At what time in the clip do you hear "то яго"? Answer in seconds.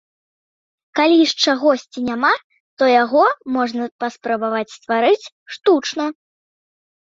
2.79-3.25